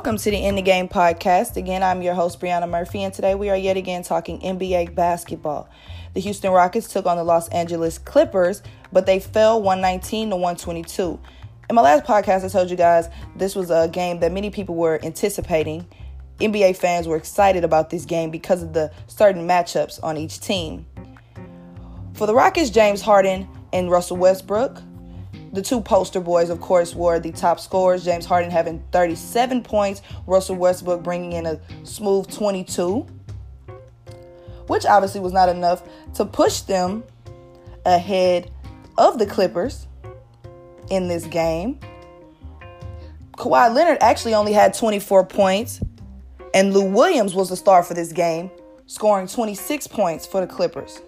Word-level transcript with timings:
Welcome 0.00 0.16
to 0.16 0.30
the 0.30 0.42
In 0.42 0.54
the 0.54 0.62
Game 0.62 0.88
podcast. 0.88 1.58
Again, 1.58 1.82
I'm 1.82 2.00
your 2.00 2.14
host, 2.14 2.40
Brianna 2.40 2.66
Murphy, 2.66 3.02
and 3.02 3.12
today 3.12 3.34
we 3.34 3.50
are 3.50 3.56
yet 3.56 3.76
again 3.76 4.02
talking 4.02 4.40
NBA 4.40 4.94
basketball. 4.94 5.68
The 6.14 6.20
Houston 6.20 6.52
Rockets 6.52 6.90
took 6.90 7.04
on 7.04 7.18
the 7.18 7.22
Los 7.22 7.48
Angeles 7.48 7.98
Clippers, 7.98 8.62
but 8.90 9.04
they 9.04 9.20
fell 9.20 9.60
119 9.60 10.30
to 10.30 10.36
122. 10.36 11.20
In 11.68 11.76
my 11.76 11.82
last 11.82 12.04
podcast, 12.04 12.46
I 12.46 12.48
told 12.48 12.70
you 12.70 12.78
guys 12.78 13.10
this 13.36 13.54
was 13.54 13.70
a 13.70 13.88
game 13.88 14.20
that 14.20 14.32
many 14.32 14.48
people 14.48 14.74
were 14.74 14.98
anticipating. 15.02 15.86
NBA 16.40 16.78
fans 16.78 17.06
were 17.06 17.16
excited 17.16 17.62
about 17.62 17.90
this 17.90 18.06
game 18.06 18.30
because 18.30 18.62
of 18.62 18.72
the 18.72 18.90
certain 19.06 19.46
matchups 19.46 20.02
on 20.02 20.16
each 20.16 20.40
team. 20.40 20.86
For 22.14 22.26
the 22.26 22.34
Rockets, 22.34 22.70
James 22.70 23.02
Harden 23.02 23.46
and 23.74 23.90
Russell 23.90 24.16
Westbrook 24.16 24.80
the 25.52 25.62
two 25.62 25.80
poster 25.80 26.20
boys, 26.20 26.50
of 26.50 26.60
course, 26.60 26.94
were 26.94 27.18
the 27.18 27.32
top 27.32 27.58
scorers. 27.58 28.04
James 28.04 28.24
Harden 28.24 28.50
having 28.50 28.82
37 28.92 29.62
points, 29.62 30.02
Russell 30.26 30.56
Westbrook 30.56 31.02
bringing 31.02 31.32
in 31.32 31.46
a 31.46 31.60
smooth 31.84 32.30
22, 32.32 33.06
which 34.66 34.86
obviously 34.86 35.20
was 35.20 35.32
not 35.32 35.48
enough 35.48 35.82
to 36.14 36.24
push 36.24 36.60
them 36.60 37.02
ahead 37.84 38.50
of 38.96 39.18
the 39.18 39.26
Clippers 39.26 39.88
in 40.90 41.08
this 41.08 41.26
game. 41.26 41.78
Kawhi 43.32 43.74
Leonard 43.74 43.98
actually 44.00 44.34
only 44.34 44.52
had 44.52 44.74
24 44.74 45.24
points, 45.26 45.80
and 46.52 46.74
Lou 46.74 46.84
Williams 46.84 47.34
was 47.34 47.48
the 47.48 47.56
star 47.56 47.82
for 47.82 47.94
this 47.94 48.12
game, 48.12 48.50
scoring 48.86 49.26
26 49.26 49.86
points 49.86 50.26
for 50.26 50.40
the 50.40 50.46
Clippers. 50.46 51.00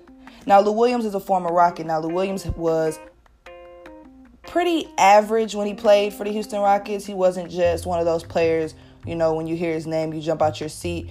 Now, 0.47 0.61
Lou 0.61 0.72
Williams 0.72 1.05
is 1.05 1.14
a 1.14 1.20
former 1.20 1.52
Rocket. 1.52 1.86
Now, 1.86 2.00
Lou 2.00 2.09
Williams 2.09 2.47
was 2.56 2.98
pretty 4.52 4.87
average 4.98 5.55
when 5.55 5.66
he 5.66 5.73
played 5.73 6.12
for 6.12 6.24
the 6.24 6.30
Houston 6.30 6.61
Rockets. 6.61 7.06
He 7.06 7.15
wasn't 7.15 7.51
just 7.51 7.87
one 7.87 7.98
of 7.98 8.05
those 8.05 8.22
players, 8.22 8.75
you 9.06 9.17
know, 9.17 9.33
when 9.33 9.47
you 9.47 9.56
hear 9.56 9.72
his 9.72 9.86
name, 9.86 10.12
you 10.12 10.20
jump 10.20 10.42
out 10.42 10.61
your 10.61 10.69
seat. 10.69 11.08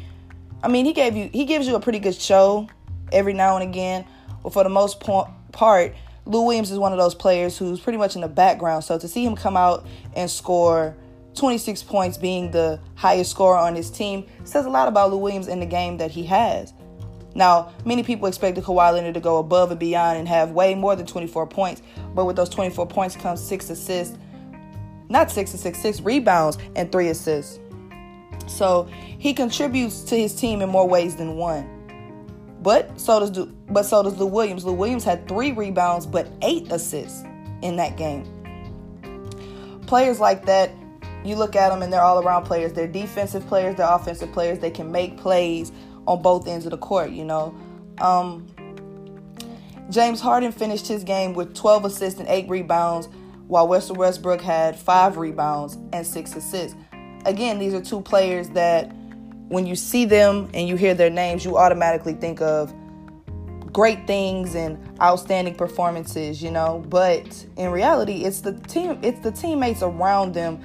I 0.62 0.68
mean, 0.68 0.86
he 0.86 0.94
gave 0.94 1.16
you 1.16 1.28
he 1.34 1.46
gives 1.46 1.68
you 1.68 1.74
a 1.74 1.80
pretty 1.80 1.98
good 1.98 2.14
show 2.14 2.70
every 3.12 3.34
now 3.34 3.58
and 3.58 3.68
again, 3.68 4.06
but 4.44 4.54
for 4.54 4.64
the 4.64 4.70
most 4.70 5.00
part, 5.00 5.96
Lou 6.28 6.44
Williams 6.44 6.70
is 6.70 6.78
one 6.78 6.92
of 6.92 7.00
those 7.00 7.16
players 7.16 7.58
who's 7.58 7.80
pretty 7.80 7.98
much 7.98 8.14
in 8.14 8.22
the 8.22 8.28
background. 8.28 8.84
So 8.84 9.00
to 9.00 9.08
see 9.08 9.26
him 9.26 9.36
come 9.36 9.58
out 9.58 9.88
and 10.16 10.30
score 10.30 10.96
26 11.34 11.82
points, 11.82 12.20
being 12.20 12.52
the 12.52 12.80
highest 12.94 13.32
scorer 13.32 13.58
on 13.58 13.76
his 13.76 13.90
team, 13.90 14.24
says 14.44 14.68
a 14.68 14.70
lot 14.70 14.88
about 14.88 15.10
Lou 15.10 15.18
Williams 15.18 15.48
in 15.48 15.60
the 15.60 15.66
game 15.66 15.98
that 15.98 16.12
he 16.12 16.26
has. 16.26 16.74
Now, 17.34 17.74
many 17.86 18.04
people 18.04 18.28
expected 18.28 18.64
Kawhi 18.64 18.94
Leonard 18.94 19.14
to 19.14 19.20
go 19.20 19.38
above 19.38 19.72
and 19.72 19.80
beyond 19.80 20.18
and 20.18 20.28
have 20.28 20.52
way 20.52 20.76
more 20.76 20.96
than 20.96 21.06
24 21.06 21.48
points, 21.48 21.82
but 22.14 22.26
with 22.26 22.36
those 22.36 22.50
24 22.50 22.88
points 22.88 23.16
comes 23.16 23.42
six 23.42 23.70
assists, 23.70 24.18
not 25.10 25.32
six 25.32 25.54
assists, 25.54 25.82
six 25.82 26.02
rebounds 26.02 26.58
and 26.76 26.92
three 26.92 27.10
assists. 27.10 27.60
So 28.48 28.90
he 29.18 29.34
contributes 29.34 30.02
to 30.04 30.18
his 30.18 30.36
team 30.36 30.62
in 30.62 30.70
more 30.70 30.88
ways 30.88 31.16
than 31.16 31.36
one. 31.36 31.78
But 32.62 33.00
so 33.00 33.20
does 33.20 33.48
but 33.70 33.84
so 33.84 34.04
does 34.04 34.18
Lou 34.18 34.28
Williams. 34.28 34.66
Lou 34.66 34.74
Williams 34.74 35.04
had 35.04 35.28
three 35.28 35.52
rebounds 35.52 36.06
but 36.06 36.28
eight 36.42 36.72
assists 36.72 37.24
in 37.62 37.76
that 37.78 37.98
game. 37.98 38.24
Players 39.88 40.20
like 40.20 40.46
that, 40.46 40.72
you 41.26 41.36
look 41.36 41.56
at 41.56 41.70
them 41.70 41.82
and 41.82 41.92
they're 41.92 42.02
all 42.02 42.24
around 42.24 42.44
players. 42.44 42.74
They're 42.74 42.88
defensive 42.88 43.46
players, 43.48 43.76
they're 43.76 43.90
offensive 43.90 44.32
players. 44.32 44.60
They 44.60 44.72
can 44.72 44.92
make 44.92 45.18
plays 45.18 45.72
on 46.12 46.22
both 46.22 46.48
ends 46.48 46.66
of 46.66 46.72
the 46.72 46.78
court, 46.78 47.12
you 47.12 47.26
know. 47.26 47.56
Um, 48.00 48.48
James 49.90 50.22
Harden 50.22 50.52
finished 50.52 50.88
his 50.88 51.04
game 51.04 51.34
with 51.34 51.56
12 51.56 51.86
assists 51.86 52.20
and 52.20 52.30
8 52.30 52.50
rebounds, 52.50 53.08
while 53.48 53.68
Russell 53.68 53.96
Westbrook 53.96 54.42
had 54.42 54.78
5 54.78 55.18
rebounds 55.18 55.78
and 55.92 56.06
6 56.06 56.36
assists. 56.36 56.78
Again, 57.26 57.60
these 57.60 57.74
are 57.74 57.82
two 57.82 58.02
players 58.02 58.50
that 58.50 58.92
when 59.50 59.68
you 59.68 59.76
see 59.76 60.06
them 60.06 60.50
and 60.54 60.68
you 60.68 60.76
hear 60.76 60.94
their 60.94 61.10
names, 61.10 61.44
you 61.44 61.58
automatically 61.58 62.14
think 62.14 62.42
of 62.42 62.74
great 63.74 64.08
things 64.08 64.56
and 64.56 64.78
outstanding 65.02 65.56
performances, 65.56 66.42
you 66.42 66.52
know. 66.52 66.84
But 66.88 67.46
in 67.58 67.70
reality, 67.70 68.24
it's 68.24 68.42
the 68.42 68.54
team 68.54 68.98
it's 69.04 69.20
the 69.20 69.32
teammates 69.32 69.82
around 69.82 70.34
them 70.34 70.62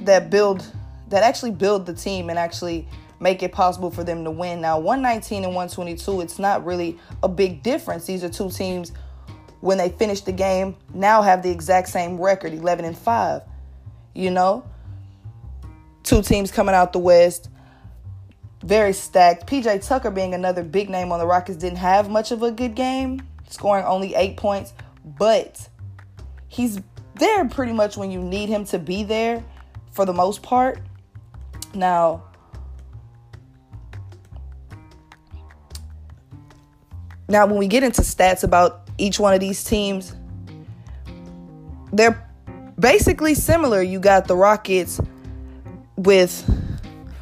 that 0.00 0.30
build 0.30 0.66
that 1.10 1.22
actually 1.22 1.50
build 1.52 1.86
the 1.86 1.94
team 1.94 2.30
and 2.30 2.38
actually 2.38 2.88
make 3.20 3.42
it 3.42 3.52
possible 3.52 3.90
for 3.90 4.04
them 4.04 4.24
to 4.24 4.30
win. 4.30 4.60
Now, 4.60 4.78
119 4.78 5.44
and 5.44 5.54
122, 5.54 6.20
it's 6.20 6.38
not 6.38 6.64
really 6.64 6.98
a 7.22 7.28
big 7.28 7.62
difference. 7.62 8.06
These 8.06 8.24
are 8.24 8.28
two 8.28 8.50
teams 8.50 8.92
when 9.60 9.78
they 9.78 9.88
finish 9.88 10.20
the 10.20 10.32
game 10.32 10.76
now 10.92 11.22
have 11.22 11.42
the 11.42 11.50
exact 11.50 11.88
same 11.88 12.20
record, 12.20 12.52
11 12.52 12.84
and 12.84 12.96
5. 12.96 13.42
You 14.14 14.30
know? 14.30 14.68
Two 16.02 16.22
teams 16.22 16.50
coming 16.50 16.74
out 16.74 16.92
the 16.92 16.98
West, 16.98 17.48
very 18.62 18.92
stacked. 18.92 19.46
PJ 19.46 19.86
Tucker 19.86 20.10
being 20.10 20.34
another 20.34 20.62
big 20.62 20.90
name 20.90 21.12
on 21.12 21.18
the 21.18 21.26
Rockets 21.26 21.56
didn't 21.56 21.78
have 21.78 22.10
much 22.10 22.30
of 22.30 22.42
a 22.42 22.50
good 22.50 22.74
game, 22.74 23.22
scoring 23.48 23.84
only 23.86 24.14
8 24.14 24.36
points, 24.36 24.74
but 25.18 25.66
he's 26.48 26.80
there 27.14 27.48
pretty 27.48 27.72
much 27.72 27.96
when 27.96 28.10
you 28.10 28.20
need 28.20 28.48
him 28.48 28.64
to 28.66 28.78
be 28.78 29.02
there 29.02 29.42
for 29.92 30.04
the 30.04 30.12
most 30.12 30.42
part. 30.42 30.78
Now, 31.74 32.24
Now, 37.28 37.46
when 37.46 37.56
we 37.56 37.68
get 37.68 37.82
into 37.82 38.02
stats 38.02 38.44
about 38.44 38.90
each 38.98 39.18
one 39.18 39.32
of 39.34 39.40
these 39.40 39.64
teams, 39.64 40.14
they're 41.92 42.30
basically 42.78 43.34
similar. 43.34 43.82
You 43.82 43.98
got 44.00 44.28
the 44.28 44.36
Rockets 44.36 45.00
with 45.96 46.30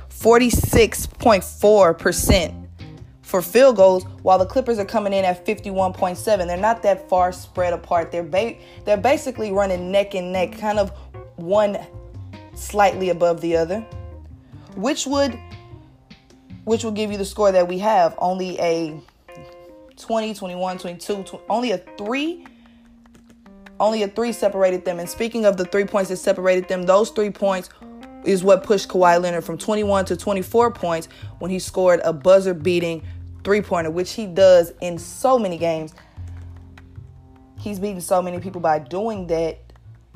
46.4% 0.09 2.59
for 3.23 3.41
field 3.41 3.77
goals, 3.77 4.05
while 4.23 4.39
the 4.39 4.47
Clippers 4.47 4.79
are 4.79 4.85
coming 4.85 5.13
in 5.13 5.25
at 5.25 5.47
51.7. 5.47 6.47
They're 6.47 6.57
not 6.57 6.83
that 6.83 7.09
far 7.09 7.33
spread 7.33 7.73
apart. 7.73 8.13
They're 8.13 8.23
ba- 8.23 8.57
they're 8.85 8.97
basically 8.97 9.53
running 9.53 9.91
neck 9.91 10.15
and 10.15 10.33
neck, 10.33 10.59
kind 10.59 10.79
of 10.79 10.91
one 11.37 11.79
slightly 12.55 13.09
above 13.09 13.41
the 13.41 13.57
other, 13.57 13.81
which 14.75 15.07
would 15.07 15.39
which 16.65 16.85
will 16.85 16.93
give 16.93 17.11
you 17.11 17.19
the 17.19 17.25
score 17.25 17.51
that 17.51 17.67
we 17.67 17.79
have. 17.79 18.15
Only 18.19 18.57
a 18.61 19.01
20, 19.97 20.35
21, 20.35 20.79
22, 20.79 21.23
20, 21.23 21.45
only 21.49 21.73
a 21.73 21.79
three. 21.79 22.47
Only 23.81 24.03
a 24.05 24.09
three 24.09 24.33
separated 24.33 24.85
them. 24.85 25.01
And 25.01 25.09
speaking 25.09 25.45
of 25.45 25.57
the 25.57 25.65
three 25.65 25.85
points 25.85 26.11
that 26.11 26.17
separated 26.17 26.69
them, 26.69 26.85
those 26.85 27.11
three 27.11 27.31
points 27.31 27.69
is 28.25 28.45
what 28.45 28.63
pushed 28.63 28.89
Kawhi 28.89 29.21
Leonard 29.21 29.45
from 29.45 29.59
21 29.59 30.05
to 30.07 30.17
24 30.17 30.71
points 30.71 31.09
when 31.39 31.51
he 31.51 31.59
scored 31.59 32.01
a 32.05 32.13
buzzer 32.13 32.55
beating 32.55 33.03
three 33.45 33.61
pointer, 33.61 33.91
which 33.91 34.13
he 34.13 34.27
does 34.27 34.73
in 34.81 34.99
so 34.99 35.39
many 35.39 35.59
games. 35.59 35.95
He's 37.59 37.79
beaten 37.79 38.01
so 38.01 38.23
many 38.23 38.39
people 38.41 38.61
by 38.61 38.79
doing 38.79 39.27
that. 39.29 39.59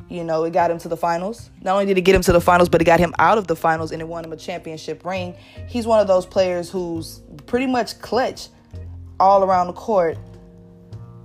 You 0.09 0.23
know, 0.23 0.45
it 0.45 0.53
got 0.53 0.71
him 0.71 0.79
to 0.79 0.89
the 0.89 0.97
finals. 0.97 1.51
Not 1.63 1.73
only 1.73 1.87
did 1.87 1.99
it 1.99 2.03
get 2.03 2.15
him 2.15 2.23
to 2.23 2.33
the 2.33 2.41
finals, 2.41 2.69
but 2.69 2.81
it 2.81 2.85
got 2.85 3.01
him 3.01 3.13
out 3.19 3.39
of 3.39 3.49
the 3.49 3.57
finals 3.57 3.91
and 3.91 4.01
it 4.01 4.07
won 4.07 4.25
him 4.25 4.33
a 4.33 4.37
championship 4.37 5.05
ring. 5.05 5.35
He's 5.67 5.85
one 5.85 5.99
of 5.99 6.07
those 6.07 6.27
players 6.27 6.71
who's 6.71 7.23
pretty 7.47 7.67
much 7.67 7.99
clutch 8.01 8.49
all 9.21 9.45
around 9.45 9.69
the 9.69 9.73
court. 9.73 10.19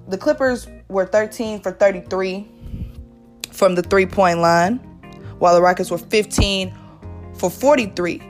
The 0.07 0.17
Clippers 0.17 0.67
were 0.89 1.05
13 1.05 1.61
for 1.61 1.71
33 1.71 2.47
from 3.51 3.75
the 3.75 3.81
three 3.81 4.05
point 4.05 4.39
line, 4.39 4.77
while 5.39 5.53
the 5.53 5.61
Rockets 5.61 5.91
were 5.91 5.97
15 5.97 6.73
for 7.35 7.49
43, 7.49 8.21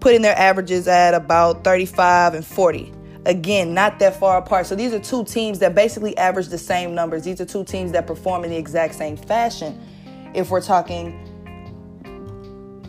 putting 0.00 0.22
their 0.22 0.36
averages 0.38 0.88
at 0.88 1.14
about 1.14 1.64
35 1.64 2.34
and 2.34 2.44
40. 2.44 2.92
Again, 3.26 3.72
not 3.72 3.98
that 4.00 4.20
far 4.20 4.38
apart. 4.38 4.66
So 4.66 4.74
these 4.74 4.92
are 4.92 4.98
two 4.98 5.24
teams 5.24 5.58
that 5.60 5.74
basically 5.74 6.16
average 6.18 6.48
the 6.48 6.58
same 6.58 6.94
numbers. 6.94 7.24
These 7.24 7.40
are 7.40 7.46
two 7.46 7.64
teams 7.64 7.92
that 7.92 8.06
perform 8.06 8.44
in 8.44 8.50
the 8.50 8.56
exact 8.56 8.94
same 8.94 9.16
fashion. 9.16 9.80
If 10.34 10.50
we're 10.50 10.60
talking 10.60 11.23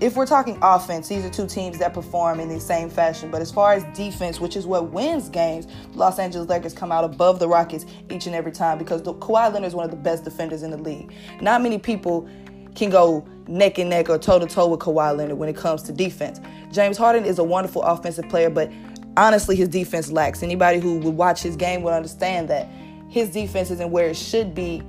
if 0.05 0.15
we're 0.15 0.27
talking 0.27 0.55
offense, 0.61 1.07
these 1.07 1.25
are 1.25 1.31
two 1.31 1.47
teams 1.47 1.79
that 1.79 1.91
perform 1.91 2.39
in 2.39 2.47
the 2.47 2.59
same 2.59 2.91
fashion. 2.91 3.31
But 3.31 3.41
as 3.41 3.51
far 3.51 3.73
as 3.73 3.83
defense, 3.97 4.39
which 4.39 4.55
is 4.55 4.67
what 4.67 4.91
wins 4.91 5.29
games, 5.29 5.65
Los 5.95 6.19
Angeles 6.19 6.47
Lakers 6.47 6.73
come 6.73 6.91
out 6.91 7.03
above 7.03 7.39
the 7.39 7.47
Rockets 7.47 7.87
each 8.11 8.27
and 8.27 8.35
every 8.35 8.51
time 8.51 8.77
because 8.77 9.01
the, 9.01 9.15
Kawhi 9.15 9.51
Leonard 9.51 9.67
is 9.67 9.73
one 9.73 9.83
of 9.83 9.89
the 9.89 9.97
best 9.97 10.23
defenders 10.23 10.61
in 10.61 10.69
the 10.69 10.77
league. 10.77 11.11
Not 11.41 11.63
many 11.63 11.79
people 11.79 12.29
can 12.75 12.91
go 12.91 13.27
neck 13.47 13.79
and 13.79 13.89
neck 13.89 14.07
or 14.07 14.19
toe 14.19 14.37
to 14.37 14.45
toe 14.45 14.67
with 14.67 14.79
Kawhi 14.79 15.17
Leonard 15.17 15.39
when 15.39 15.49
it 15.49 15.55
comes 15.57 15.81
to 15.83 15.91
defense. 15.91 16.39
James 16.71 16.99
Harden 16.99 17.25
is 17.25 17.39
a 17.39 17.43
wonderful 17.43 17.81
offensive 17.81 18.29
player, 18.29 18.51
but 18.51 18.71
honestly, 19.17 19.55
his 19.55 19.69
defense 19.69 20.11
lacks. 20.11 20.43
Anybody 20.43 20.79
who 20.79 20.99
would 20.99 21.17
watch 21.17 21.41
his 21.41 21.55
game 21.55 21.81
would 21.81 21.93
understand 21.93 22.47
that 22.49 22.69
his 23.09 23.31
defense 23.31 23.71
isn't 23.71 23.89
where 23.89 24.09
it 24.09 24.17
should 24.17 24.53
be 24.53 24.83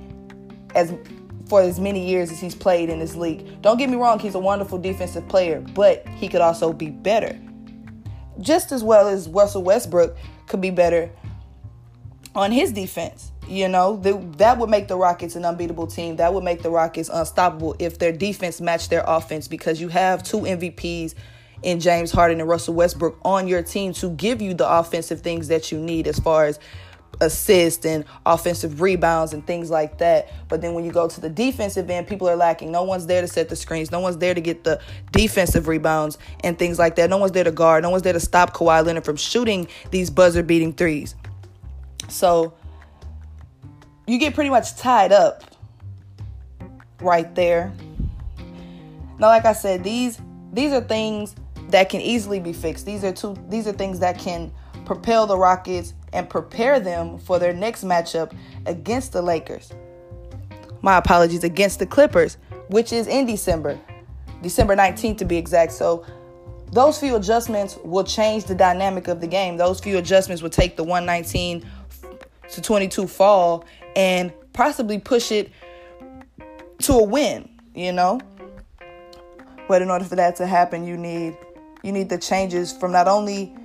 as 0.75 0.93
for 1.47 1.61
as 1.61 1.79
many 1.79 2.07
years 2.07 2.31
as 2.31 2.39
he's 2.39 2.55
played 2.55 2.89
in 2.89 2.99
this 2.99 3.15
league. 3.15 3.61
Don't 3.61 3.77
get 3.77 3.89
me 3.89 3.95
wrong, 3.95 4.19
he's 4.19 4.35
a 4.35 4.39
wonderful 4.39 4.77
defensive 4.77 5.27
player, 5.27 5.61
but 5.73 6.07
he 6.09 6.27
could 6.27 6.41
also 6.41 6.73
be 6.73 6.89
better. 6.89 7.37
Just 8.39 8.71
as 8.71 8.83
well 8.83 9.07
as 9.07 9.27
Russell 9.29 9.63
Westbrook 9.63 10.15
could 10.47 10.61
be 10.61 10.69
better 10.69 11.09
on 12.35 12.51
his 12.51 12.71
defense. 12.71 13.31
You 13.47 13.69
know, 13.69 13.97
that 14.37 14.57
would 14.57 14.69
make 14.69 14.89
the 14.89 14.97
Rockets 14.97 15.35
an 15.35 15.45
unbeatable 15.45 15.87
team. 15.87 16.17
That 16.17 16.33
would 16.33 16.43
make 16.43 16.61
the 16.61 16.69
Rockets 16.69 17.09
unstoppable 17.11 17.75
if 17.79 17.97
their 17.97 18.11
defense 18.11 18.59
matched 18.59 18.89
their 18.89 19.03
offense 19.07 19.47
because 19.47 19.79
you 19.79 19.87
have 19.87 20.21
two 20.21 20.41
MVPs 20.41 21.15
in 21.63 21.79
James 21.79 22.11
Harden 22.11 22.39
and 22.39 22.49
Russell 22.49 22.73
Westbrook 22.73 23.17
on 23.23 23.47
your 23.47 23.63
team 23.63 23.93
to 23.93 24.09
give 24.09 24.41
you 24.41 24.53
the 24.53 24.69
offensive 24.69 25.21
things 25.21 25.47
that 25.47 25.71
you 25.71 25.79
need 25.79 26.07
as 26.07 26.19
far 26.19 26.45
as 26.45 26.59
assists 27.19 27.85
and 27.85 28.05
offensive 28.25 28.81
rebounds 28.81 29.33
and 29.33 29.45
things 29.45 29.69
like 29.69 29.97
that. 29.97 30.29
But 30.49 30.61
then 30.61 30.73
when 30.73 30.85
you 30.85 30.91
go 30.91 31.07
to 31.07 31.21
the 31.21 31.29
defensive 31.29 31.89
end, 31.89 32.07
people 32.07 32.29
are 32.29 32.35
lacking. 32.35 32.71
No 32.71 32.83
one's 32.83 33.07
there 33.07 33.21
to 33.21 33.27
set 33.27 33.49
the 33.49 33.55
screens. 33.55 33.91
No 33.91 33.99
one's 33.99 34.17
there 34.17 34.33
to 34.33 34.41
get 34.41 34.63
the 34.63 34.81
defensive 35.11 35.67
rebounds 35.67 36.17
and 36.43 36.57
things 36.57 36.79
like 36.79 36.95
that. 36.95 37.09
No 37.09 37.17
one's 37.17 37.31
there 37.31 37.43
to 37.43 37.51
guard. 37.51 37.83
No 37.83 37.89
one's 37.89 38.03
there 38.03 38.13
to 38.13 38.19
stop 38.19 38.53
Kawhi 38.53 38.85
Leonard 38.85 39.05
from 39.05 39.15
shooting 39.15 39.67
these 39.91 40.09
buzzer 40.09 40.43
beating 40.43 40.73
threes. 40.73 41.15
So 42.09 42.53
you 44.05 44.17
get 44.17 44.33
pretty 44.33 44.49
much 44.49 44.75
tied 44.77 45.11
up 45.11 45.43
right 47.01 47.33
there. 47.35 47.73
Now, 49.19 49.27
like 49.27 49.45
I 49.45 49.53
said, 49.53 49.83
these 49.83 50.19
these 50.53 50.71
are 50.71 50.81
things 50.81 51.35
that 51.69 51.89
can 51.89 52.01
easily 52.01 52.39
be 52.39 52.53
fixed. 52.53 52.85
These 52.85 53.03
are 53.03 53.11
two 53.11 53.35
these 53.49 53.67
are 53.67 53.73
things 53.73 53.99
that 53.99 54.19
can 54.19 54.51
propel 54.85 55.27
the 55.27 55.37
Rockets 55.37 55.93
and 56.13 56.29
prepare 56.29 56.79
them 56.79 57.17
for 57.17 57.39
their 57.39 57.53
next 57.53 57.83
matchup 57.83 58.33
against 58.65 59.13
the 59.13 59.21
Lakers. 59.21 59.71
My 60.81 60.97
apologies, 60.97 61.43
against 61.43 61.79
the 61.79 61.85
Clippers, 61.85 62.37
which 62.69 62.93
is 62.93 63.07
in 63.07 63.25
December, 63.25 63.79
December 64.41 64.75
19th 64.75 65.17
to 65.17 65.25
be 65.25 65.37
exact. 65.37 65.71
So 65.71 66.05
those 66.71 66.99
few 66.99 67.15
adjustments 67.15 67.77
will 67.83 68.03
change 68.03 68.45
the 68.45 68.55
dynamic 68.55 69.07
of 69.07 69.21
the 69.21 69.27
game. 69.27 69.57
Those 69.57 69.79
few 69.79 69.97
adjustments 69.97 70.41
will 70.41 70.49
take 70.49 70.75
the 70.77 70.83
119 70.83 71.65
to 72.49 72.61
22 72.61 73.07
fall 73.07 73.65
and 73.95 74.31
possibly 74.53 74.99
push 74.99 75.31
it 75.31 75.51
to 76.79 76.93
a 76.93 77.03
win, 77.03 77.49
you 77.73 77.91
know? 77.91 78.19
But 79.67 79.81
in 79.81 79.89
order 79.89 80.05
for 80.05 80.15
that 80.15 80.35
to 80.37 80.47
happen, 80.47 80.85
you 80.85 80.97
need 80.97 81.37
you 81.83 81.91
need 81.91 82.09
the 82.09 82.17
changes 82.17 82.73
from 82.73 82.91
not 82.91 83.07
only 83.07 83.55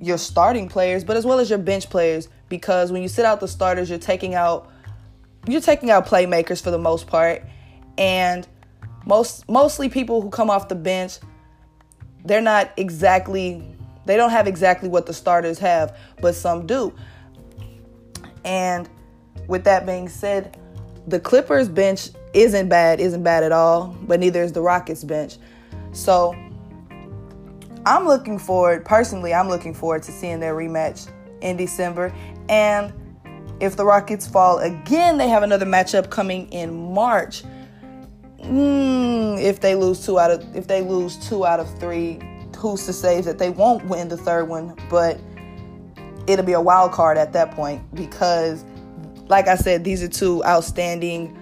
your 0.00 0.18
starting 0.18 0.68
players, 0.68 1.04
but 1.04 1.16
as 1.16 1.26
well 1.26 1.38
as 1.38 1.50
your 1.50 1.58
bench 1.58 1.90
players. 1.90 2.28
Because 2.48 2.90
when 2.90 3.02
you 3.02 3.08
sit 3.08 3.24
out 3.24 3.40
the 3.40 3.48
starters, 3.48 3.88
you're 3.88 3.98
taking 3.98 4.34
out 4.34 4.70
you're 5.46 5.60
taking 5.60 5.90
out 5.90 6.06
playmakers 6.06 6.62
for 6.62 6.70
the 6.70 6.78
most 6.78 7.06
part, 7.06 7.42
and 7.96 8.46
most 9.06 9.48
mostly 9.48 9.88
people 9.88 10.20
who 10.20 10.30
come 10.30 10.50
off 10.50 10.68
the 10.68 10.74
bench, 10.74 11.18
they're 12.24 12.42
not 12.42 12.70
exactly 12.76 13.64
they 14.06 14.16
don't 14.16 14.30
have 14.30 14.46
exactly 14.46 14.88
what 14.88 15.06
the 15.06 15.12
starters 15.12 15.58
have, 15.58 15.96
but 16.20 16.34
some 16.34 16.66
do. 16.66 16.92
And 18.44 18.88
with 19.46 19.64
that 19.64 19.86
being 19.86 20.08
said, 20.08 20.56
the 21.06 21.20
Clippers 21.20 21.68
bench 21.68 22.10
isn't 22.32 22.68
bad, 22.68 23.00
isn't 23.00 23.22
bad 23.22 23.42
at 23.42 23.52
all, 23.52 23.96
but 24.02 24.20
neither 24.20 24.42
is 24.42 24.52
the 24.52 24.62
Rockets 24.62 25.04
bench. 25.04 25.36
So 25.92 26.34
I'm 27.86 28.06
looking 28.06 28.38
forward, 28.38 28.84
personally, 28.84 29.32
I'm 29.32 29.48
looking 29.48 29.74
forward 29.74 30.02
to 30.04 30.12
seeing 30.12 30.40
their 30.40 30.54
rematch 30.54 31.10
in 31.40 31.56
December. 31.56 32.12
And 32.48 32.92
if 33.60 33.76
the 33.76 33.84
Rockets 33.84 34.26
fall 34.26 34.58
again, 34.58 35.18
they 35.18 35.28
have 35.28 35.42
another 35.42 35.66
matchup 35.66 36.10
coming 36.10 36.48
in 36.50 36.92
March. 36.92 37.42
Mm, 38.40 39.40
if 39.40 39.60
they 39.60 39.74
lose 39.74 40.04
two 40.04 40.18
out 40.18 40.30
of 40.30 40.56
if 40.56 40.66
they 40.66 40.80
lose 40.80 41.16
two 41.28 41.44
out 41.44 41.60
of 41.60 41.78
three, 41.78 42.18
who's 42.56 42.86
to 42.86 42.92
say 42.92 43.20
that 43.20 43.38
they 43.38 43.50
won't 43.50 43.84
win 43.84 44.08
the 44.08 44.16
third 44.16 44.48
one? 44.48 44.74
But 44.88 45.20
it'll 46.26 46.44
be 46.44 46.54
a 46.54 46.60
wild 46.60 46.92
card 46.92 47.18
at 47.18 47.32
that 47.34 47.50
point 47.50 47.82
because, 47.94 48.64
like 49.28 49.46
I 49.46 49.56
said, 49.56 49.84
these 49.84 50.02
are 50.02 50.08
two 50.08 50.42
outstanding. 50.44 51.36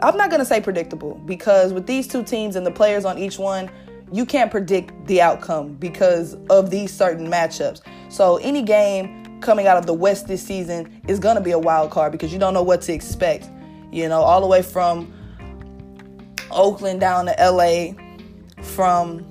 I'm 0.00 0.16
not 0.16 0.30
gonna 0.30 0.44
say 0.44 0.60
predictable 0.60 1.20
because 1.26 1.72
with 1.72 1.86
these 1.88 2.06
two 2.06 2.22
teams 2.22 2.54
and 2.54 2.64
the 2.64 2.70
players 2.70 3.04
on 3.04 3.18
each 3.18 3.36
one, 3.36 3.68
you 4.12 4.24
can't 4.24 4.50
predict 4.50 5.06
the 5.06 5.20
outcome 5.20 5.74
because 5.74 6.36
of 6.50 6.70
these 6.70 6.92
certain 6.92 7.28
matchups. 7.28 7.82
So 8.08 8.36
any 8.38 8.62
game 8.62 9.40
coming 9.40 9.66
out 9.66 9.76
of 9.76 9.86
the 9.86 9.94
West 9.94 10.26
this 10.26 10.42
season 10.42 11.00
is 11.08 11.18
going 11.18 11.36
to 11.36 11.42
be 11.42 11.52
a 11.52 11.58
wild 11.58 11.90
card 11.90 12.12
because 12.12 12.32
you 12.32 12.38
don't 12.38 12.54
know 12.54 12.62
what 12.62 12.82
to 12.82 12.92
expect. 12.92 13.48
You 13.92 14.08
know, 14.08 14.20
all 14.20 14.40
the 14.40 14.46
way 14.46 14.62
from 14.62 15.12
Oakland 16.50 17.00
down 17.00 17.26
to 17.26 17.34
LA, 17.38 17.92
from 18.62 19.24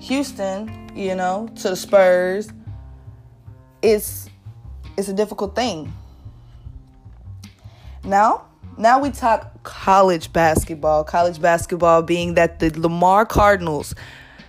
Houston, 0.00 0.90
you 0.94 1.14
know, 1.14 1.48
to 1.56 1.70
the 1.70 1.76
Spurs. 1.76 2.50
It's 3.82 4.28
it's 4.96 5.08
a 5.08 5.14
difficult 5.14 5.54
thing. 5.54 5.92
Now, 8.04 8.46
now 8.80 8.98
we 8.98 9.10
talk 9.10 9.62
college 9.62 10.32
basketball. 10.32 11.04
College 11.04 11.40
basketball 11.40 12.02
being 12.02 12.34
that 12.34 12.58
the 12.58 12.70
Lamar 12.80 13.26
Cardinals 13.26 13.94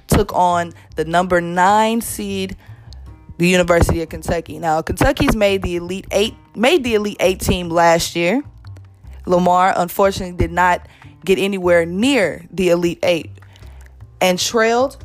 took 0.08 0.34
on 0.34 0.74
the 0.96 1.06
number 1.06 1.42
nine 1.42 2.02
seed, 2.02 2.56
the 3.38 3.48
University 3.48 4.02
of 4.02 4.10
Kentucky. 4.10 4.58
Now 4.58 4.82
Kentucky's 4.82 5.36
made 5.36 5.62
the 5.62 5.76
Elite 5.76 6.08
Eight, 6.12 6.36
made 6.56 6.84
the 6.84 6.96
Elite 6.96 7.18
Eight 7.20 7.42
team 7.42 7.70
last 7.70 8.16
year. 8.16 8.42
Lamar 9.26 9.74
unfortunately 9.76 10.38
did 10.38 10.52
not 10.52 10.88
get 11.26 11.38
anywhere 11.38 11.86
near 11.86 12.46
the 12.52 12.70
Elite 12.70 13.00
Eight 13.04 13.30
and 14.22 14.40
trailed 14.40 15.04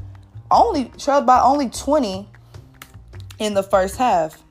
only 0.51 0.85
trailed 0.97 1.27
by 1.27 1.41
only 1.41 1.69
20 1.69 2.29
in 3.39 3.55
the 3.55 3.63
first 3.63 3.97
half. 3.97 4.43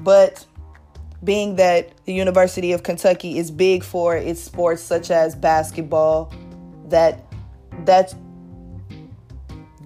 But 0.00 0.44
being 1.24 1.56
that 1.56 1.92
the 2.04 2.12
University 2.12 2.72
of 2.72 2.82
Kentucky 2.82 3.38
is 3.38 3.50
big 3.50 3.84
for 3.84 4.16
its 4.16 4.40
sports 4.40 4.82
such 4.82 5.10
as 5.10 5.34
basketball, 5.34 6.32
that 6.88 7.24
that's 7.84 8.14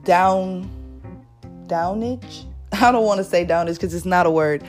down 0.04 0.70
downage. 1.66 2.44
I 2.72 2.92
don't 2.92 3.04
want 3.04 3.18
to 3.18 3.24
say 3.24 3.44
downage 3.44 3.74
because 3.74 3.94
it's 3.94 4.06
not 4.06 4.26
a 4.26 4.30
word. 4.30 4.64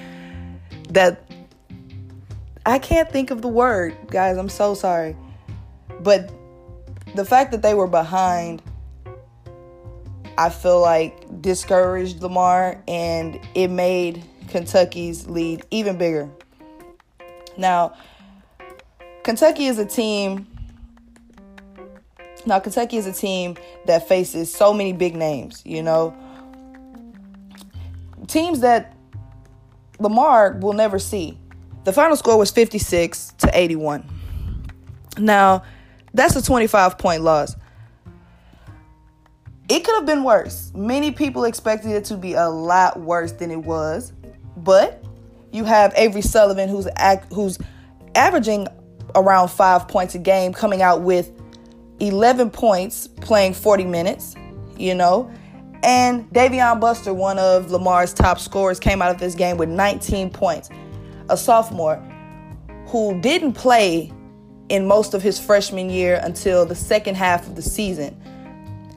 That 0.90 1.24
I 2.66 2.80
can't 2.80 3.10
think 3.10 3.32
of 3.32 3.42
the 3.42 3.48
word, 3.48 3.96
guys. 4.08 4.38
I'm 4.38 4.50
so 4.50 4.74
sorry. 4.74 5.16
But 6.02 6.32
the 7.16 7.26
fact 7.26 7.52
that 7.52 7.62
they 7.62 7.74
were 7.74 7.88
behind, 7.88 8.62
I 10.38 10.50
feel 10.50 10.82
like 10.82 11.42
discouraged 11.42 12.22
Lamar 12.22 12.82
and 12.88 13.40
it 13.56 13.70
made 13.70 14.24
Kentucky's 14.50 15.28
lead 15.28 15.66
even 15.72 15.98
bigger. 15.98 16.30
Now, 17.58 17.96
Kentucky 19.24 19.66
is 19.66 19.80
a 19.80 19.86
team. 19.86 20.48
Now, 22.46 22.60
Kentucky 22.60 22.98
is 22.98 23.06
a 23.06 23.14
team 23.14 23.58
that 23.86 24.08
faces 24.08 24.54
so 24.54 24.74
many 24.74 24.94
big 24.94 25.16
names, 25.16 25.62
you 25.66 25.84
know. 25.84 26.16
Teams 28.28 28.62
that 28.62 28.96
Lamar 30.00 30.58
will 30.62 30.74
never 30.74 31.00
see. 31.00 31.38
The 31.84 31.94
final 31.94 32.16
score 32.16 32.38
was 32.38 32.52
56 32.52 33.34
to 33.40 33.50
81. 33.54 34.08
Now, 35.18 35.64
that's 36.14 36.36
a 36.36 36.42
25 36.42 36.98
point 36.98 37.22
loss. 37.24 37.56
It 39.70 39.84
could 39.84 39.96
have 39.96 40.06
been 40.06 40.24
worse. 40.24 40.72
Many 40.74 41.12
people 41.12 41.44
expected 41.44 41.92
it 41.92 42.06
to 42.06 42.18
be 42.18 42.34
a 42.34 42.48
lot 42.48 43.00
worse 43.00 43.34
than 43.34 43.52
it 43.52 43.58
was, 43.58 44.14
but 44.56 45.04
you 45.52 45.64
have 45.64 45.94
Avery 45.96 46.22
Sullivan, 46.22 46.70
who's 46.70 46.88
who's 47.34 47.58
averaging 48.16 48.68
around 49.16 49.50
five 49.50 49.88
points 49.88 50.16
a 50.16 50.20
game, 50.20 50.54
coming 50.54 50.82
out 50.82 51.02
with 51.02 51.32
11 52.00 52.52
points, 52.52 53.08
playing 53.08 53.54
40 53.54 53.86
minutes. 53.86 54.36
You 54.78 54.94
know, 54.94 55.32
and 55.84 56.30
Davion 56.30 56.80
Buster, 56.80 57.14
one 57.14 57.40
of 57.40 57.72
Lamar's 57.72 58.14
top 58.14 58.40
scorers, 58.40 58.80
came 58.80 59.02
out 59.02 59.10
of 59.10 59.20
this 59.20 59.34
game 59.34 59.58
with 59.58 59.70
19 59.70 60.30
points. 60.30 60.70
A 61.30 61.38
sophomore 61.38 61.98
who 62.88 63.20
didn't 63.22 63.54
play 63.54 64.12
in 64.70 64.86
most 64.88 65.14
of 65.14 65.22
his 65.22 65.40
freshman 65.40 65.90
year 65.90 66.20
until 66.24 66.66
the 66.66 66.76
second 66.76 67.16
half 67.16 67.48
of 67.48 67.56
the 67.56 67.62
season 67.62 68.16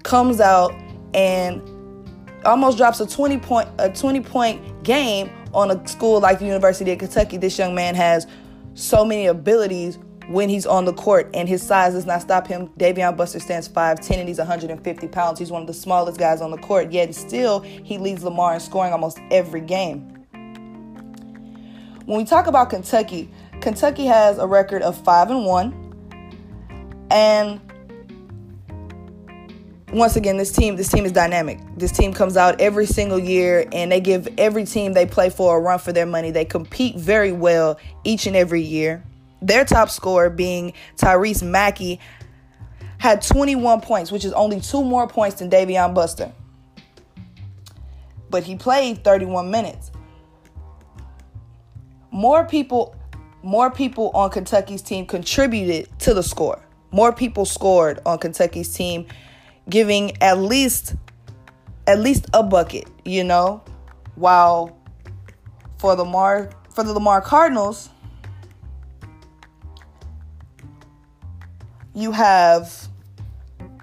comes 0.03 0.41
out 0.41 0.75
and 1.15 1.63
almost 2.45 2.77
drops 2.77 3.01
a 3.01 3.07
20 3.07 3.39
point 3.39 3.69
a 3.79 3.91
20 3.91 4.21
point 4.21 4.83
game 4.83 5.31
on 5.53 5.71
a 5.71 5.89
school 5.89 6.21
like 6.21 6.39
the 6.39 6.47
University 6.47 6.93
of 6.93 6.99
Kentucky, 6.99 7.37
this 7.37 7.59
young 7.59 7.75
man 7.75 7.95
has 7.95 8.27
so 8.75 9.05
many 9.05 9.27
abilities 9.27 9.99
when 10.29 10.49
he's 10.49 10.65
on 10.65 10.85
the 10.85 10.93
court, 10.93 11.29
and 11.35 11.49
his 11.49 11.61
size 11.61 11.95
does 11.95 12.07
not 12.07 12.23
stop 12.23 12.47
him. 12.47 12.69
Davion 12.79 13.17
Buster 13.17 13.41
stands 13.41 13.69
5'10 13.69 14.19
and 14.19 14.29
he's 14.29 14.39
150 14.39 15.09
pounds. 15.09 15.41
He's 15.41 15.51
one 15.51 15.63
of 15.63 15.67
the 15.67 15.75
smallest 15.75 16.21
guys 16.21 16.41
on 16.41 16.53
the 16.53 16.59
court, 16.59 16.93
yet 16.93 17.13
still 17.15 17.61
he 17.61 17.99
leads 17.99 18.23
Lamar 18.23 18.55
in 18.55 18.61
scoring 18.61 18.93
almost 18.93 19.19
every 19.33 19.61
game. 19.61 20.17
When 22.07 22.19
we 22.19 22.25
talk 22.25 22.47
about 22.47 22.71
Kentucky, 22.71 23.31
Kentucky 23.61 24.07
has 24.07 24.39
a 24.39 24.47
record 24.47 24.83
of 24.83 24.97
5 25.05 25.31
and 25.31 25.45
1. 25.45 27.09
And 27.11 27.61
once 29.93 30.17
again, 30.17 30.37
this 30.37 30.53
team 30.53 30.77
this 30.77 30.89
team 30.89 31.05
is 31.05 31.13
dynamic. 31.13 31.59
This 31.77 31.93
team 31.93 32.13
comes 32.13 32.37
out 32.37 32.61
every 32.61 32.87
single 32.87 33.19
year 33.19 33.67
and 33.73 33.91
they 33.91 34.01
give 34.01 34.29
every 34.39 34.65
team 34.65 34.93
they 34.93 35.07
play 35.07 35.31
for 35.31 35.59
a 35.59 35.61
run 35.61 35.79
for 35.79 35.93
their 35.93 36.07
money. 36.07 36.31
They 36.31 36.45
compete 36.45 36.97
very 36.97 37.33
well 37.33 37.79
each 38.05 38.27
and 38.27 38.37
every 38.37 38.63
year. 38.63 39.03
Their 39.43 39.65
top 39.65 39.91
scorer 39.91 40.31
being 40.31 40.75
Tyrese 40.97 41.43
Maxey 41.43 41.99
had 42.99 43.23
21 43.23 43.81
points, 43.81 44.13
which 44.13 44.25
is 44.25 44.33
only 44.35 44.61
two 44.61 44.85
more 44.85 45.09
points 45.09 45.39
than 45.39 45.51
Davion 45.51 45.95
Buster. 45.95 46.33
But 48.29 48.45
he 48.45 48.57
played 48.57 49.03
31 49.03 49.51
minutes. 49.51 49.91
More 52.11 52.45
people 52.45 52.95
more 53.43 53.71
people 53.71 54.11
on 54.13 54.31
Kentucky's 54.31 54.83
team 54.83 55.07
contributed 55.07 55.89
to 56.01 56.13
the 56.13 56.23
score. 56.23 56.61
More 56.93 57.13
people 57.13 57.47
scored 57.47 58.01
on 58.05 58.19
Kentucky's 58.19 58.75
team 58.75 59.07
giving 59.69 60.21
at 60.23 60.39
least 60.39 60.95
at 61.87 61.99
least 61.99 62.27
a 62.33 62.43
bucket, 62.43 62.89
you 63.05 63.25
know, 63.25 63.63
while 64.15 64.77
for 65.79 65.97
the 65.97 66.05
Lamar 66.05 66.51
for 66.71 66.85
the 66.85 66.93
Lamar 66.93 67.21
Cardinals 67.21 67.91
you 71.95 72.13
have 72.13 72.89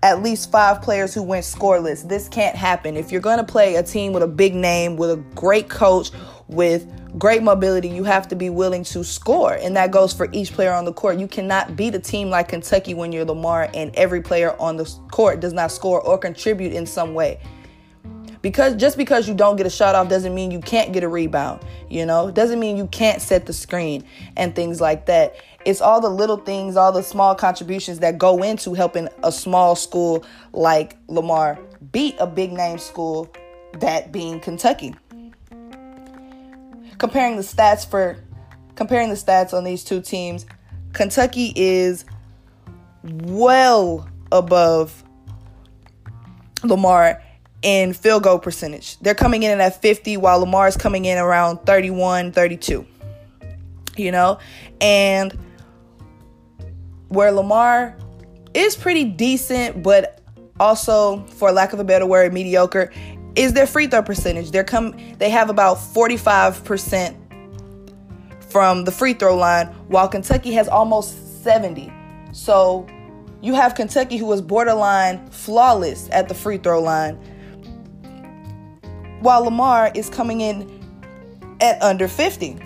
at 0.03 0.21
least 0.21 0.51
five 0.51 0.81
players 0.81 1.13
who 1.13 1.23
went 1.23 1.43
scoreless. 1.43 2.07
This 2.07 2.29
can't 2.29 2.55
happen. 2.55 2.95
If 2.95 3.11
you're 3.11 3.21
going 3.21 3.37
to 3.37 3.43
play 3.43 3.75
a 3.75 3.83
team 3.83 4.13
with 4.13 4.23
a 4.23 4.27
big 4.27 4.55
name, 4.55 4.95
with 4.95 5.11
a 5.11 5.17
great 5.35 5.69
coach, 5.69 6.11
with 6.47 6.87
great 7.17 7.43
mobility, 7.43 7.87
you 7.87 8.03
have 8.03 8.27
to 8.27 8.35
be 8.35 8.49
willing 8.49 8.83
to 8.85 9.03
score. 9.03 9.53
And 9.53 9.75
that 9.75 9.91
goes 9.91 10.13
for 10.13 10.27
each 10.31 10.51
player 10.51 10.73
on 10.73 10.85
the 10.85 10.93
court. 10.93 11.17
You 11.19 11.27
cannot 11.27 11.75
beat 11.75 11.95
a 11.95 11.99
team 11.99 12.29
like 12.29 12.49
Kentucky 12.49 12.93
when 12.93 13.11
you're 13.11 13.25
Lamar 13.25 13.69
and 13.73 13.95
every 13.95 14.21
player 14.21 14.55
on 14.59 14.77
the 14.77 14.91
court 15.11 15.39
does 15.39 15.53
not 15.53 15.71
score 15.71 16.01
or 16.01 16.17
contribute 16.17 16.73
in 16.73 16.85
some 16.85 17.13
way. 17.13 17.39
Because 18.41 18.75
just 18.75 18.97
because 18.97 19.27
you 19.27 19.33
don't 19.33 19.55
get 19.55 19.65
a 19.65 19.69
shot 19.69 19.95
off 19.95 20.09
doesn't 20.09 20.33
mean 20.33 20.51
you 20.51 20.59
can't 20.59 20.93
get 20.93 21.03
a 21.03 21.07
rebound, 21.07 21.61
you 21.89 22.05
know? 22.05 22.29
Doesn't 22.29 22.59
mean 22.59 22.77
you 22.77 22.87
can't 22.87 23.21
set 23.21 23.45
the 23.45 23.53
screen 23.53 24.03
and 24.35 24.55
things 24.55 24.79
like 24.79 25.07
that. 25.07 25.35
It's 25.65 25.81
all 25.81 25.99
the 25.99 26.09
little 26.09 26.37
things, 26.37 26.77
all 26.77 26.91
the 26.91 27.03
small 27.03 27.35
contributions 27.35 27.99
that 27.99 28.17
go 28.17 28.43
into 28.43 28.73
helping 28.73 29.09
a 29.23 29.31
small 29.31 29.75
school 29.75 30.23
like 30.53 30.97
Lamar 31.07 31.59
beat 31.91 32.15
a 32.19 32.27
big 32.27 32.53
name 32.53 32.77
school, 32.77 33.29
that 33.79 34.11
being 34.11 34.39
Kentucky 34.39 34.95
comparing 36.97 37.35
the 37.35 37.41
stats 37.41 37.89
for 37.89 38.17
comparing 38.75 39.09
the 39.09 39.15
stats 39.15 39.53
on 39.53 39.63
these 39.63 39.83
two 39.83 40.01
teams, 40.01 40.45
Kentucky 40.93 41.53
is 41.55 42.05
well 43.03 44.07
above 44.31 45.03
Lamar 46.63 47.21
in 47.61 47.93
field 47.93 48.23
goal 48.23 48.39
percentage. 48.39 48.99
They're 48.99 49.15
coming 49.15 49.43
in 49.43 49.59
at 49.59 49.81
50 49.81 50.17
while 50.17 50.39
Lamar 50.39 50.67
is 50.67 50.77
coming 50.77 51.05
in 51.05 51.17
around 51.17 51.57
31, 51.65 52.31
32. 52.31 52.85
You 53.95 54.11
know? 54.11 54.39
And 54.79 55.37
where 57.09 57.31
Lamar 57.31 57.97
is 58.53 58.75
pretty 58.75 59.05
decent, 59.05 59.81
but 59.81 60.21
also, 60.59 61.23
for 61.27 61.51
lack 61.51 61.73
of 61.73 61.79
a 61.79 61.83
better 61.83 62.05
word, 62.05 62.33
mediocre, 62.33 62.91
is 63.37 63.53
their 63.53 63.67
free 63.67 63.87
throw 63.87 64.01
percentage. 64.01 64.51
They're 64.51 64.63
come 64.63 64.95
they 65.19 65.29
have 65.29 65.49
about 65.49 65.77
45% 65.77 67.15
from 68.51 68.83
the 68.83 68.91
free 68.91 69.13
throw 69.13 69.37
line, 69.37 69.67
while 69.87 70.07
Kentucky 70.07 70.51
has 70.53 70.67
almost 70.67 71.43
70. 71.43 71.93
So 72.31 72.87
you 73.41 73.53
have 73.53 73.75
Kentucky 73.75 74.17
who 74.17 74.31
is 74.33 74.41
borderline 74.41 75.29
flawless 75.29 76.09
at 76.11 76.27
the 76.27 76.33
free 76.33 76.57
throw 76.57 76.81
line, 76.81 77.15
while 79.21 79.43
Lamar 79.43 79.91
is 79.93 80.09
coming 80.09 80.41
in 80.41 80.73
at 81.61 81.81
under 81.81 82.07
50. 82.07 82.57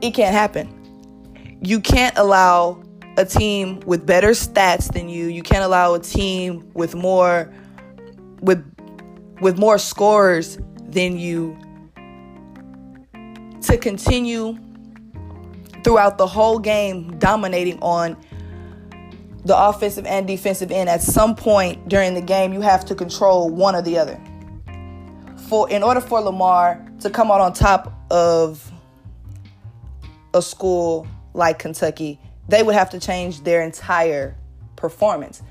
It 0.00 0.14
can't 0.14 0.34
happen. 0.34 1.58
You 1.62 1.80
can't 1.80 2.16
allow 2.18 2.82
a 3.16 3.24
team 3.24 3.80
with 3.80 4.06
better 4.06 4.30
stats 4.30 4.92
than 4.92 5.08
you. 5.08 5.26
You 5.26 5.42
can't 5.42 5.64
allow 5.64 5.94
a 5.94 6.00
team 6.00 6.70
with 6.74 6.94
more 6.94 7.52
with 8.40 8.64
with 9.40 9.58
more 9.58 9.78
scores 9.78 10.58
than 10.88 11.18
you 11.18 11.56
to 13.62 13.76
continue 13.76 14.58
throughout 15.84 16.18
the 16.18 16.26
whole 16.26 16.58
game 16.58 17.18
dominating 17.18 17.78
on 17.80 18.16
the 19.44 19.56
offensive 19.56 20.06
and 20.06 20.26
defensive 20.26 20.70
end 20.70 20.88
at 20.88 21.02
some 21.02 21.34
point 21.34 21.88
during 21.88 22.14
the 22.14 22.20
game 22.20 22.52
you 22.52 22.60
have 22.60 22.84
to 22.84 22.94
control 22.94 23.50
one 23.50 23.74
or 23.74 23.82
the 23.82 23.98
other 23.98 24.20
for 25.48 25.68
in 25.70 25.82
order 25.82 26.00
for 26.00 26.20
Lamar 26.20 26.84
to 27.00 27.10
come 27.10 27.30
out 27.30 27.40
on 27.40 27.52
top 27.52 27.92
of 28.10 28.70
a 30.34 30.42
school 30.42 31.06
like 31.34 31.58
Kentucky 31.58 32.20
they 32.52 32.62
would 32.62 32.74
have 32.74 32.90
to 32.90 33.00
change 33.00 33.44
their 33.44 33.62
entire 33.62 34.36
performance. 34.76 35.42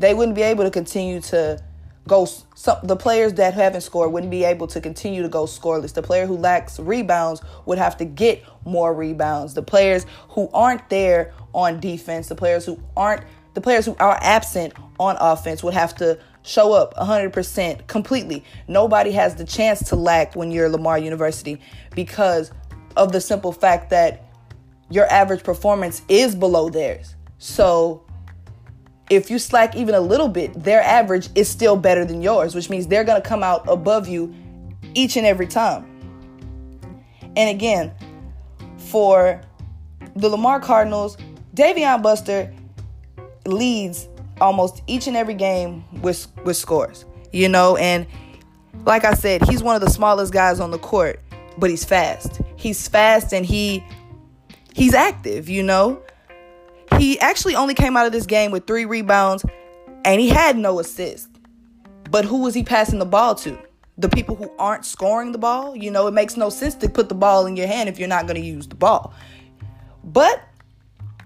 They 0.00 0.12
wouldn't 0.12 0.34
be 0.34 0.42
able 0.42 0.64
to 0.64 0.72
continue 0.72 1.20
to 1.20 1.62
go. 2.08 2.24
Some, 2.56 2.78
the 2.82 2.96
players 2.96 3.34
that 3.34 3.54
haven't 3.54 3.82
scored 3.82 4.10
wouldn't 4.12 4.32
be 4.32 4.42
able 4.42 4.66
to 4.68 4.80
continue 4.80 5.22
to 5.22 5.28
go 5.28 5.44
scoreless. 5.44 5.94
The 5.94 6.02
player 6.02 6.26
who 6.26 6.36
lacks 6.36 6.80
rebounds 6.80 7.42
would 7.64 7.78
have 7.78 7.96
to 7.98 8.04
get 8.04 8.42
more 8.64 8.92
rebounds. 8.92 9.54
The 9.54 9.62
players 9.62 10.04
who 10.30 10.50
aren't 10.52 10.88
there 10.90 11.32
on 11.54 11.78
defense, 11.78 12.26
the 12.26 12.34
players 12.34 12.66
who 12.66 12.82
aren't, 12.96 13.22
the 13.54 13.60
players 13.60 13.86
who 13.86 13.94
are 14.00 14.18
absent 14.20 14.72
on 14.98 15.16
offense 15.20 15.62
would 15.62 15.74
have 15.74 15.94
to 15.98 16.18
show 16.42 16.72
up 16.72 16.92
100% 16.96 17.86
completely. 17.86 18.44
Nobody 18.66 19.12
has 19.12 19.36
the 19.36 19.44
chance 19.44 19.88
to 19.90 19.94
lack 19.94 20.34
when 20.34 20.50
you're 20.50 20.68
Lamar 20.68 20.98
University 20.98 21.60
because 21.94 22.50
of 22.96 23.12
the 23.12 23.20
simple 23.20 23.52
fact 23.52 23.90
that 23.90 24.27
your 24.90 25.06
average 25.06 25.42
performance 25.42 26.02
is 26.08 26.34
below 26.34 26.68
theirs. 26.68 27.14
So 27.38 28.04
if 29.10 29.30
you 29.30 29.38
slack 29.38 29.76
even 29.76 29.94
a 29.94 30.00
little 30.00 30.28
bit, 30.28 30.52
their 30.54 30.82
average 30.82 31.28
is 31.34 31.48
still 31.48 31.76
better 31.76 32.04
than 32.04 32.22
yours, 32.22 32.54
which 32.54 32.68
means 32.70 32.86
they're 32.86 33.04
going 33.04 33.20
to 33.20 33.26
come 33.26 33.42
out 33.42 33.68
above 33.68 34.08
you 34.08 34.34
each 34.94 35.16
and 35.16 35.26
every 35.26 35.46
time. 35.46 35.86
And 37.36 37.50
again, 37.50 37.92
for 38.76 39.40
the 40.16 40.28
Lamar 40.28 40.60
Cardinals, 40.60 41.16
Davion 41.54 42.02
Buster 42.02 42.52
leads 43.46 44.08
almost 44.40 44.82
each 44.86 45.06
and 45.06 45.16
every 45.16 45.34
game 45.34 45.84
with 46.02 46.26
with 46.44 46.56
scores. 46.56 47.04
You 47.32 47.48
know, 47.48 47.76
and 47.76 48.06
like 48.86 49.04
I 49.04 49.14
said, 49.14 49.46
he's 49.48 49.62
one 49.62 49.74
of 49.74 49.80
the 49.80 49.90
smallest 49.90 50.32
guys 50.32 50.60
on 50.60 50.70
the 50.70 50.78
court, 50.78 51.20
but 51.58 51.70
he's 51.70 51.84
fast. 51.84 52.40
He's 52.56 52.88
fast 52.88 53.32
and 53.32 53.44
he 53.44 53.84
he's 54.78 54.94
active, 54.94 55.48
you 55.48 55.62
know. 55.62 56.00
He 56.96 57.18
actually 57.18 57.56
only 57.56 57.74
came 57.74 57.96
out 57.96 58.06
of 58.06 58.12
this 58.12 58.26
game 58.26 58.50
with 58.52 58.66
three 58.66 58.84
rebounds 58.84 59.44
and 60.04 60.20
he 60.20 60.28
had 60.28 60.56
no 60.56 60.78
assist. 60.78 61.28
But 62.10 62.24
who 62.24 62.42
was 62.42 62.54
he 62.54 62.62
passing 62.62 62.98
the 62.98 63.04
ball 63.04 63.34
to? 63.36 63.58
The 63.98 64.08
people 64.08 64.36
who 64.36 64.50
aren't 64.58 64.84
scoring 64.84 65.32
the 65.32 65.38
ball? 65.38 65.76
You 65.76 65.90
know, 65.90 66.06
it 66.06 66.12
makes 66.12 66.36
no 66.36 66.48
sense 66.48 66.76
to 66.76 66.88
put 66.88 67.08
the 67.08 67.14
ball 67.14 67.46
in 67.46 67.56
your 67.56 67.66
hand 67.66 67.88
if 67.88 67.98
you're 67.98 68.08
not 68.08 68.26
going 68.26 68.40
to 68.40 68.46
use 68.46 68.68
the 68.68 68.76
ball. 68.76 69.12
But 70.04 70.42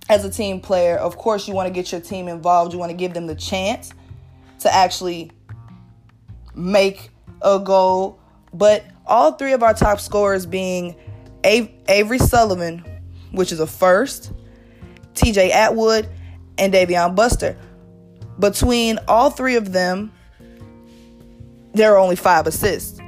as 0.09 0.25
a 0.25 0.31
team 0.31 0.61
player, 0.61 0.97
of 0.97 1.17
course, 1.19 1.47
you 1.47 1.55
want 1.55 1.69
to 1.69 1.73
get 1.73 1.93
your 1.93 2.01
team 2.01 2.29
involved. 2.29 2.73
You 2.73 2.79
want 2.79 2.91
to 2.91 2.97
give 2.97 3.13
them 3.13 3.27
the 3.27 3.37
chance 3.37 3.93
to 4.61 4.75
actually 4.75 5.31
make 6.55 7.11
a 7.43 7.61
goal. 7.61 8.19
But 8.55 8.85
all 9.07 9.33
three 9.33 9.53
of 9.53 9.63
our 9.63 9.75
top 9.75 10.01
scorers 10.01 10.47
being 10.47 10.97
Avery 11.45 12.19
Sullivan, 12.19 12.85
which 13.33 13.53
is 13.53 13.61
a 13.61 13.67
first, 13.67 14.33
TJ 15.15 15.51
Atwood, 15.51 16.09
and 16.59 16.73
Davion 16.73 17.15
Buster. 17.15 17.57
Between 18.39 18.99
all 19.09 19.31
three 19.31 19.57
of 19.57 19.73
them, 19.73 20.13
there 21.75 21.93
are 21.95 21.99
only 21.99 22.17
five 22.17 22.47
assists. 22.47 22.99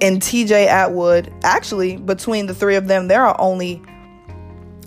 And 0.00 0.20
TJ 0.20 0.66
Atwood, 0.66 1.32
actually, 1.42 1.96
between 1.96 2.46
the 2.46 2.54
three 2.54 2.76
of 2.76 2.88
them, 2.88 3.08
there 3.08 3.24
are 3.24 3.36
only 3.40 3.82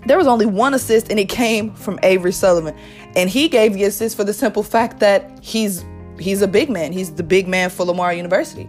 there 0.06 0.16
was 0.16 0.26
only 0.26 0.46
one 0.46 0.72
assist 0.72 1.10
and 1.10 1.20
it 1.20 1.28
came 1.28 1.74
from 1.74 1.98
Avery 2.02 2.32
Sullivan. 2.32 2.74
And 3.16 3.28
he 3.28 3.48
gave 3.48 3.74
the 3.74 3.84
assist 3.84 4.16
for 4.16 4.24
the 4.24 4.32
simple 4.32 4.62
fact 4.62 5.00
that 5.00 5.38
he's 5.42 5.84
he's 6.18 6.42
a 6.42 6.48
big 6.48 6.70
man. 6.70 6.92
He's 6.92 7.12
the 7.14 7.22
big 7.22 7.48
man 7.48 7.70
for 7.70 7.84
Lamar 7.84 8.12
University. 8.14 8.68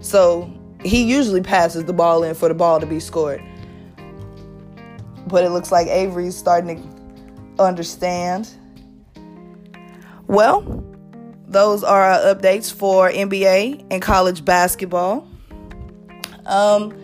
So 0.00 0.52
he 0.84 1.02
usually 1.02 1.42
passes 1.42 1.84
the 1.84 1.92
ball 1.92 2.22
in 2.22 2.34
for 2.34 2.48
the 2.48 2.54
ball 2.54 2.80
to 2.80 2.86
be 2.86 3.00
scored. 3.00 3.42
But 5.26 5.44
it 5.44 5.50
looks 5.50 5.72
like 5.72 5.88
Avery's 5.88 6.36
starting 6.36 6.82
to 7.56 7.62
understand. 7.62 8.48
Well, 10.26 10.84
those 11.46 11.84
are 11.84 12.02
our 12.02 12.34
updates 12.34 12.72
for 12.72 13.10
NBA 13.10 13.86
and 13.90 14.02
college 14.02 14.44
basketball. 14.44 15.28
Um, 16.44 16.96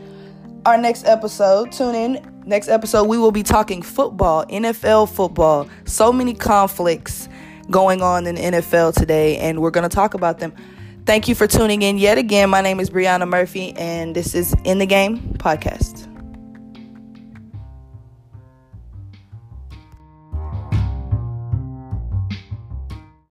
our 0.67 0.79
next 0.79 1.05
episode, 1.07 1.73
tune 1.73 1.95
in 1.95 2.33
Next 2.45 2.69
episode, 2.69 3.05
we 3.05 3.19
will 3.19 3.31
be 3.31 3.45
talking 3.45 3.83
football, 3.83 4.45
NFL 4.47 5.11
football. 5.11 5.69
So 5.85 6.12
many 6.12 6.35
conflicts 6.35 7.29
going 7.71 8.02
on 8.02 8.26
in 8.26 8.37
NFL 8.37 8.95
today, 8.95 9.38
and 9.38 9.62
we're 9.62 9.71
going 9.71 9.88
to 9.88 9.95
talk 9.95 10.14
about 10.14 10.41
them. 10.41 10.52
Thank 11.07 11.29
you 11.29 11.35
for 11.35 11.47
tuning 11.47 11.83
in 11.83 11.99
yet 11.99 12.19
again. 12.19 12.50
My 12.50 12.61
name 12.61 12.81
is 12.81 12.91
Brianna 12.91 13.29
Murphy, 13.29 13.73
and 13.76 14.14
this 14.14 14.35
is 14.35 14.55
In 14.64 14.79
the 14.79 14.87
Game 14.87 15.19
Podcast. 15.38 16.12